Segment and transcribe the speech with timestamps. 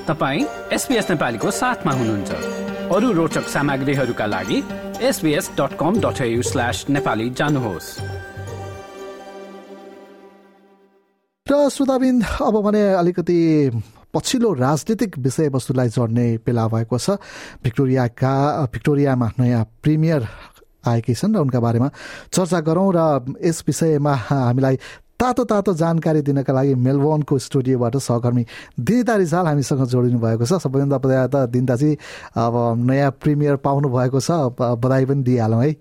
[0.00, 2.30] तपाईँ एसपिएस नेपालीको साथमा हुनुहुन्छ।
[2.90, 4.58] अरू रोचक सामग्रीहरूका लागि
[5.02, 7.88] SBS dot com dot slash Nepali जानुहोस्।
[11.46, 13.38] र श्रोताबिन अब भने अलिकति
[14.14, 17.20] पछिल्लो राजनीतिक विषयवस्तुलाई जोड्ने बेला भएको छ।
[17.62, 18.34] भिक्टोरियाका
[18.72, 20.26] भिक्टोरियामा नयाँ प्रिमियर
[20.88, 21.88] आएकी छन् र उनका बारेमा
[22.32, 22.98] चर्चा गरौँ र
[23.44, 24.76] यस विषयमा हामीलाई
[25.20, 28.44] तातो तातो जानकारी दिनका लागि मेलबोर्नको स्टुडियोबाट सहकर्मी
[28.80, 31.90] दिनिता रिजाल हामीसँग जोडिनु भएको छ। सबैभन्दा पहिला त दिनिताजी
[32.40, 32.54] अब
[32.88, 35.72] नयाँ प्रिमियर पाउनु भएको छ। बधाई पनि दिइहालौँ है।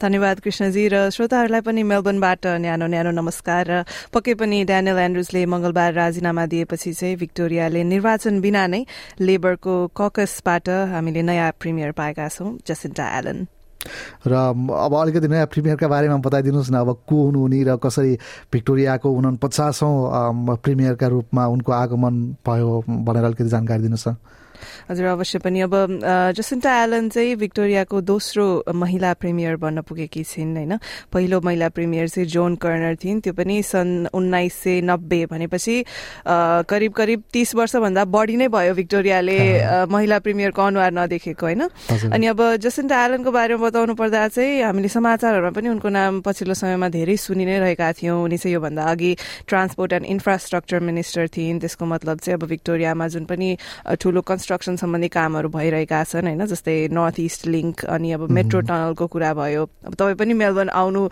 [0.00, 5.92] धन्यवाद कृष्णजी र श्रोताहरूलाई पनि मेलबर्नबाट न्यानो न्यानो नमस्कार। र पक्कै पनि ड्यानियल एन्ड्रुजले मंगलबार
[5.92, 8.84] राजीनामा दिएपछि चाहिँ भिक्टोरियाले निर्वाचन बिना नै
[9.20, 13.38] लेबरको ककसबाट हामीले नयाँ प्रिमियर पाएका छौं। Jacinta Allan.
[14.26, 18.18] र अब अलिकति नयाँ प्रिमियरका बारेमा बताइदिनुहोस् न अब को हुनु उनी र कसरी
[18.52, 22.14] भिक्टोरियाको उना पचासौँ प्रिमियरका रूपमा उनको आगमन
[22.46, 24.16] भयो भनेर अलिकति जानकारी दिनुहोस् न।
[24.90, 25.74] हजुर अवश्य पनि। अब
[26.36, 30.78] जसिन्टा एलन चाहिँ भिक्टोरियाको दोस्रो महिला प्रिमियर बन्न पुगेकी छिन् होइन?
[31.12, 35.76] पहिलो महिला प्रिमियर चाहिँ जोन कर्नर थिइन्। त्यो पनि सन् उन्नाइस सय नब्बे भनेपछि
[36.70, 39.38] करिब करिब तीस वर्षभन्दा बढी नै भयो भिक्टोरियाले
[39.90, 41.62] महिला प्रिमियरको अनुहार नदेखेको होइन?
[42.12, 46.88] अनि अब जसिन्टा एलनको बारेमा बताउनु पर्दा चाहिँ हामीले समाचारहरूमा पनि उनको नाम पछिल्लो समयमा
[46.88, 49.12] धेरै सुनि नै रहेका थियौँ। उनी चाहिँ योभन्दा अघि
[49.46, 53.48] ट्रान्सपोर्ट एन्ड इन्फ्रास्ट्रक्चर मिनिस्टर थिइन्। त्यसको मतलब चाहिँ अब भिक्टोरियामा जुन पनि
[54.00, 56.46] ठुलो कन्स्ट्रक्सन सम्बन्धी कामहरू भइरहेका छन् होइन?
[56.46, 61.02] जस्तै नर्थ इस्ट लिङ्क अनि अब मेट्रो टनलको कुरा भयो। अब तपाईँ पनि मेलबर्न आउनु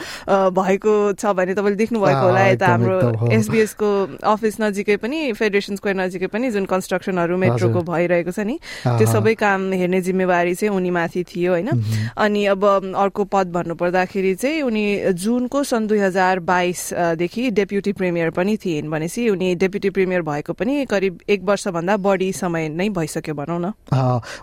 [0.54, 2.98] भएको छ भने तपाईँले देख्नु भएको होला यता हाम्रो
[3.34, 3.90] एसबिएसको
[4.22, 8.56] अफिस नजिकै पनि फेडरेसन स्क्वायर नजिकै पनि जुन कन्स्ट्रक्सनहरू मेट्रोको भइरहेको छ नि
[8.86, 11.68] त्यो सबै काम हेर्ने जिम्मेवारी चाहिँ उनीमाथि थियो होइन?
[12.14, 12.62] अनि अब
[12.94, 14.86] अर्को पद भन्नुपर्दाखेरि चाहिँ उनी
[15.18, 20.86] जुनको सन् दुई हजार बाइसदेखि डेप्युटी प्रिमियर पनि थिइन् भनेपछि उनी डेप्युटी प्रिमियर भएको पनि
[20.86, 23.72] करिब एक वर्षभन्दा बढी समय नै भइसक्यो। भनौँ न।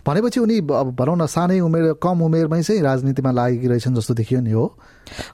[0.08, 4.52] भनेपछि उनी भनौँ न सानै उमेर कम उमेरमै चाहिँ राजनीतिमा लागेकी रहेछन् जस्तो देखियो नि
[4.52, 4.66] हो।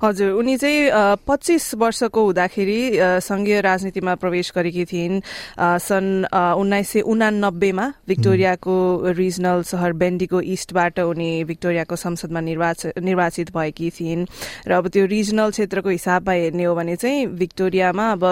[0.04, 0.90] हजुर उनी चाहिँ
[1.28, 2.80] पच्चिस वर्षको हुँदाखेरि
[3.22, 5.22] सङ्घीय राजनीतिमा प्रवेश गरेकी थिइन्।
[5.60, 8.76] सन् उन्नाइस सय उनानब्बेमा भिक्टोरियाको
[9.18, 14.26] रिजनल सहर बेन्डीको इस्टबाट उनी भिक्टोरियाको संसदमा निर्वाचित भएकी थिइन्।
[14.68, 18.24] र अब त्यो रिजनल क्षेत्रको हिसाबमा हेर्ने हो भने चाहिँ भिक्टोरियामा अब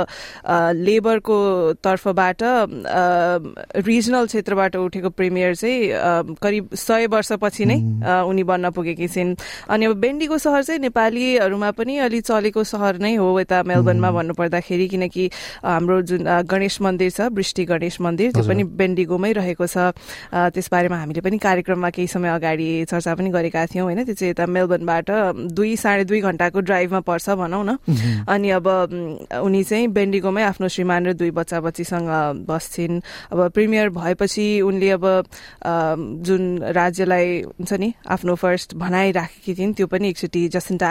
[0.76, 1.38] लेबरको
[1.84, 2.40] तर्फबाट
[3.86, 7.78] रिजनल क्षेत्रबाट उठेको प्रिमियर चाहिँ करिब सय वर्षपछि नै
[8.26, 9.36] उनी बन्न पुगेकी छिन्।
[9.70, 10.82] अनि अब बेन्डीको सहर चाहिँ
[11.26, 15.30] नेपालीहरूमा पनि अलि चलेको सहर नै हो यता मेलबर्नमा भन्नुपर्दाखेरि किनकि
[15.66, 19.78] हाम्रो जुन गणेश मन्दिर छ वृष्टि गणेश मन्दिर त्यो पनि बेन्डिगोमै रहेको छ।
[20.30, 24.04] त्यसबारेमा हामीले पनि कार्यक्रममा केही समय अगाडि चर्चा पनि गरेका थियौँ होइन?
[24.06, 25.10] त्यो चाहिँ यता मेलबर्नबाट
[25.50, 27.78] दुई साढे दुई घन्टाको ड्राइभमा पर्छ भनौँ न।
[28.30, 28.68] अनि अब
[29.42, 33.02] उनी चाहिँ बेन्डिगोमै आफ्नो श्रीमान र दुई बच्चा बच्चीसँग बस्छिन्।
[33.34, 35.06] अब प्रिमियर भएपछि उनले अब
[36.26, 36.44] जुन
[36.78, 40.88] राज्यलाई हुन्छ नि आफ्नो फर्स्ट भनाइराखेकी थिइन् त्यो पनि एकचोटि जसिन्टा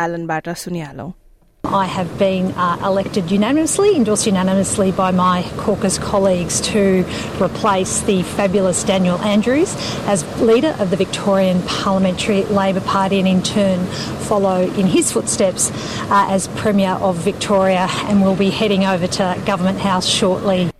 [1.65, 7.05] I have been uh, elected unanimously, endorsed unanimously by my caucus colleagues to
[7.41, 9.75] replace the fabulous Daniel Andrews
[10.07, 13.87] as leader of the Victorian Parliamentary Labor Party and in turn
[14.29, 15.71] follow in his footsteps
[16.11, 20.71] uh, as Premier of Victoria and will be heading over to Government House shortly.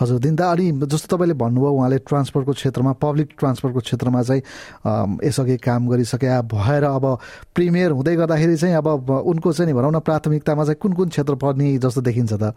[0.00, 4.42] हजुर दिनदा अनि जस्तो तपाईँले भन्नुभयो उहाँले ट्रान्सपोर्टको क्षेत्रमा public ट्रान्सपोर्टको क्षेत्रमा चाहिँ
[5.24, 7.04] यसअघि काम गरिसके भएर अब
[7.54, 11.78] प्रिमियर हुँदै गर्दाखेरि चाहिँ अब उनको चाहिँ भनौँ न प्राथमिकतामा चाहिँ कुन कुन क्षेत्र पर्ने
[11.78, 12.54] जस्तो देखिन्छ त?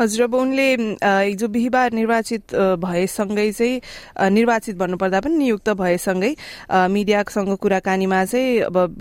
[0.00, 0.68] हजुर अब उनले
[1.02, 2.54] हिजो बिहिबार निर्वाचित
[2.84, 6.32] भएसँगै चाहिँ निर्वाचित भन्नुपर्दा पनि नियुक्त भएसँगै
[6.96, 8.96] मिडियासँग कुराकानीमा चाहिँ अब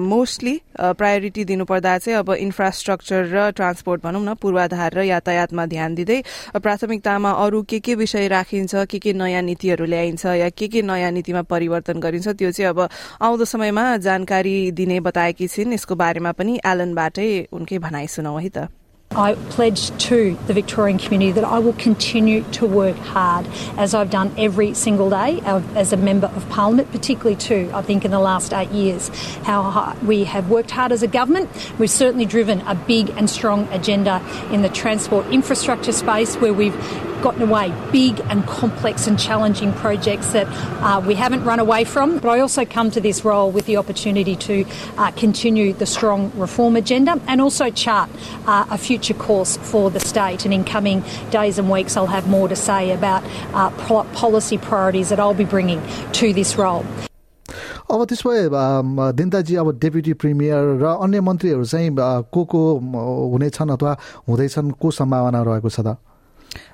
[0.00, 0.54] मोस्टली
[0.98, 6.20] प्रायोरिटी दिनुपर्दा चाहिँ अब इन्फ्रास्ट्रक्चर र ट्रान्सपोर्ट भनौँ न पूर्वाधार र यातायातमा ध्यान दिँदै
[6.56, 11.10] प्राथमिकतामा अरू के के विषय राखिन्छ के के नयाँ नीतिहरू ल्याइन्छ या के के नयाँ
[11.12, 12.88] नीतिमा परिवर्तन गरिन्छ त्यो चाहिँ अब
[13.20, 18.68] आउँदो समयमा जानकारी दिने बताएकी छिन् यसको बारेमा पनि एलनबाटै उनकै भनाइ सुनौ है त।
[19.12, 23.44] I pledge to the Victorian community that I will continue to work hard
[23.76, 28.04] as I've done every single day as a Member of Parliament, particularly too, I think,
[28.04, 29.08] in the last eight years.
[29.42, 31.50] How we have worked hard as a government.
[31.76, 34.22] We've certainly driven a big and strong agenda
[34.52, 36.76] in the transport infrastructure space where we've
[37.21, 40.47] gotten away big and complex and challenging projects that
[40.81, 42.19] uh, we haven't run away from.
[42.19, 44.65] But I also come to this role with the opportunity to
[44.97, 48.09] uh, continue the strong reform agenda and also chart
[48.45, 50.45] uh, a future course for the state.
[50.45, 53.23] And in coming days and weeks, I'll have more to say about
[53.53, 53.71] uh,
[54.13, 55.81] policy priorities that I'll be bringing
[56.13, 56.85] to this role.
[57.85, 61.89] अब त्यसो भए दिन्दाजी अब deputy premier र अन्य मन्त्रीहरू चाहिँ
[62.33, 62.61] को को
[63.31, 63.91] हुनेछन् अथवा
[64.27, 65.97] हुँदैछन् को सम्भावना रहेको छ त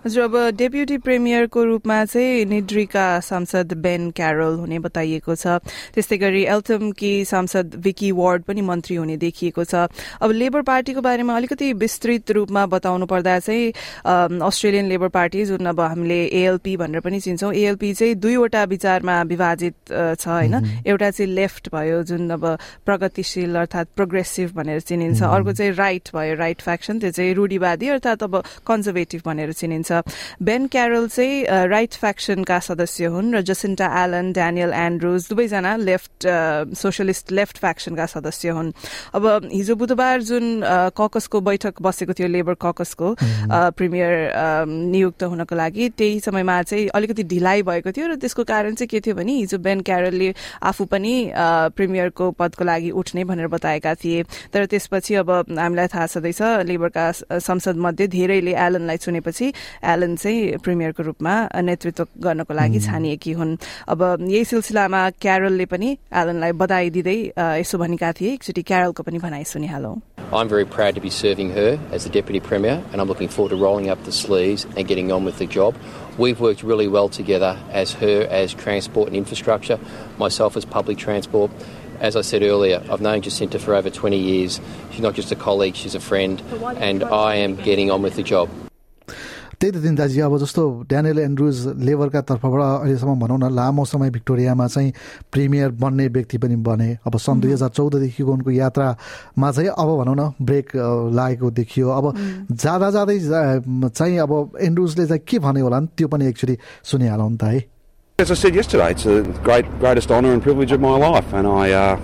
[0.04, 5.60] हजुर अब डेप्युटी प्रिमियरको रूपमा चाहिँ निड्रीका सांसद बेन क्यारोल हुने बताइएको छ।
[5.94, 9.86] त्यस्तै गरी एल्टमकी सांसद विकी वार्ड पनि मन्त्री हुने देखिएको छ।
[10.22, 13.72] अब लेबर पार्टीको बारेमा अलिकति विस्तृत रूपमा बताउनु पर्दा चाहिँ
[14.40, 19.74] अस्ट्रेलियन लेबर पार्टी जुन अब हामीले एएलपी भनेर पनि चिन्छौँ एएलपी चाहिँ दुईवटा विचारमा विभाजित
[19.92, 20.54] छ होइन।
[20.86, 22.46] एउटा चाहिँ लेफ्ट भयो जुन अब
[22.86, 28.22] प्रगतिशील अर्थात् प्रोग्रेसिभ भनेर चिनिन्छ। अर्को चाहिँ राइट भयो राइट फ्याक्सन त्यो चाहिँ रूढिवादी अर्थात्
[28.22, 34.72] अब कन्जर्भेटिभ भनेर चिनिन्छ। बेन क्यारल चाहिँ राइट फ्याक्सनका सदस्य हुन् र जसिन्टा एलन ड्यानियल
[34.74, 36.26] एन्ड्रुज दुवैजना लेफ्ट
[36.76, 38.72] सोसियलिस्ट लेफ्ट फ्याक्सनका सदस्य हुन्।
[39.14, 40.62] अब हिजो बुधबार जुन
[40.96, 43.14] ककसको बैठक बसेको थियो लेबर ककसको
[43.76, 44.14] प्रिमियर
[44.66, 49.00] नियुक्त हुनको लागि त्यही समयमा चाहिँ अलिकति ढिलाइ भएको थियो र त्यसको कारण चाहिँ के
[49.00, 51.14] थियो भने हिजो बेन क्यारलले आफू पनि
[51.76, 54.22] प्रिमियरको पदको लागि उठ्ने भनेर बताएका थिए।
[54.52, 61.03] तर त्यसपछि अब हामीलाई थाहा छँदैछ लेबरका संसद मध्ये धेरैले एलनलाई चुनेपछि एलन चाहिँ प्रिमियरको
[61.09, 61.33] रूपमा
[61.67, 63.57] नेतृत्व गर्नको लागि छानिएकी हुन्
[63.91, 65.89] अब यही सिलसिलामा क्यारलले पनि
[66.21, 67.19] एलनलाई बधाई दिँदै
[67.63, 69.95] यसो भनेका थिए एकचोटि क्यारलको पनि भनाइ सुनिहालौँ
[70.33, 73.49] I'm very proud to be serving her as the Deputy Premier, and I'm looking forward
[73.49, 75.75] to rolling up the sleeves and getting on with the job.
[76.17, 79.77] We've worked really well together as her as transport and infrastructure,
[80.17, 81.51] myself as public transport.
[81.99, 84.61] As I said earlier, I've known Jacinta for over 20 years.
[84.91, 86.41] She's not just a colleague, she's a friend,
[86.77, 88.49] and I am getting on with the job.
[89.60, 91.56] त्यही त दिनदाजी अब जस्तो Daniel Andrews
[91.88, 94.92] लेबरका तर्फबाट अहिलेसम्म भनौँ न लामो समय भिक्टोरियामा चाहिँ
[95.32, 100.16] प्रिमियर बन्ने व्यक्ति पनि बने अब सन् दुई हजार चौधदेखिको उनको यात्रामा चाहिँ अब भनौँ
[100.20, 100.76] न ब्रेक
[101.16, 102.04] लागेको देखियो अब
[102.52, 103.18] जाँदा जाँदै
[103.96, 104.32] चाहिँ अब
[104.68, 106.56] एन्ड्रुजले चाहिँ के भने होला नि त्यो पनि एकचोटि
[106.92, 107.64] सुनिहालौँ नि त है
[108.18, 111.46] As I said yesterday, it's the great, greatest honour and privilege of my life, and
[111.46, 111.98] I, uh,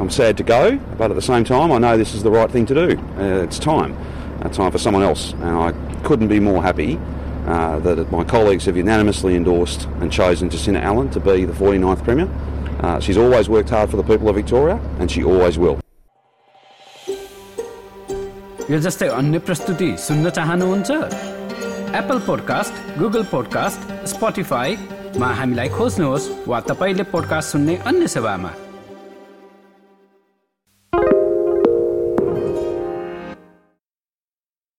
[0.00, 2.50] I'm sad to go, but at the same time, I know this is the right
[2.50, 2.86] thing to do.
[3.18, 3.92] Uh, it's time.
[4.42, 5.32] uh, time for someone else.
[5.32, 5.72] And I
[6.07, 6.99] couldn't be more happy
[7.47, 12.03] uh, that my colleagues have unanimously endorsed and chosen Jacinta Allen to be the 49th
[12.03, 12.29] Premier.
[12.81, 15.79] Uh, she's always worked hard for the people of Victoria and she always will.
[18.71, 20.91] यो जस्तै अन्य प्रस्तुति सुन्न चाहनुहुन्छ
[21.99, 28.51] Apple podcast Google podcast स्पोटिफाईमा हामीलाई खोज्नुहोस् वा तपाईँले पोडकास्ट सुन्ने अन्य सेवामा